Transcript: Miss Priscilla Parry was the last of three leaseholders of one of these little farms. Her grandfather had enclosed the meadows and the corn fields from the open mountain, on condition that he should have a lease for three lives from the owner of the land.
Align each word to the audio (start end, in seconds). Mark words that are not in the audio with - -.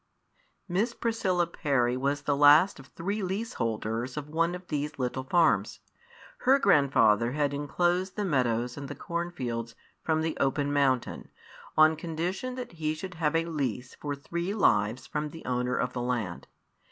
Miss 0.67 0.95
Priscilla 0.95 1.45
Parry 1.45 1.95
was 1.95 2.23
the 2.23 2.35
last 2.35 2.79
of 2.79 2.87
three 2.87 3.21
leaseholders 3.21 4.17
of 4.17 4.29
one 4.29 4.55
of 4.55 4.65
these 4.67 4.97
little 4.97 5.23
farms. 5.25 5.79
Her 6.39 6.57
grandfather 6.57 7.33
had 7.33 7.53
enclosed 7.53 8.15
the 8.15 8.25
meadows 8.25 8.77
and 8.77 8.87
the 8.87 8.95
corn 8.95 9.29
fields 9.31 9.75
from 10.03 10.21
the 10.21 10.35
open 10.37 10.73
mountain, 10.73 11.29
on 11.77 11.95
condition 11.95 12.55
that 12.55 12.71
he 12.71 12.95
should 12.95 13.13
have 13.13 13.35
a 13.35 13.45
lease 13.45 13.93
for 13.93 14.15
three 14.15 14.55
lives 14.55 15.05
from 15.05 15.29
the 15.29 15.45
owner 15.45 15.77
of 15.77 15.93
the 15.93 16.01
land. 16.01 16.47